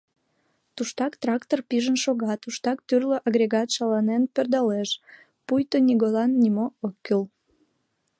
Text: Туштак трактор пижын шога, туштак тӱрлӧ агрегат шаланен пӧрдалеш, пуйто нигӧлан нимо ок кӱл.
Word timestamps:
Туштак 0.75 1.13
трактор 1.21 1.59
пижын 1.69 1.97
шога, 2.03 2.33
туштак 2.41 2.77
тӱрлӧ 2.87 3.17
агрегат 3.27 3.69
шаланен 3.75 4.23
пӧрдалеш, 4.33 4.89
пуйто 5.45 5.77
нигӧлан 5.87 6.31
нимо 6.41 6.65
ок 6.85 6.95
кӱл. 7.05 7.23